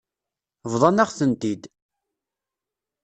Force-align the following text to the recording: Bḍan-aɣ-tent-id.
Bḍan-aɣ-tent-id. 0.71 1.63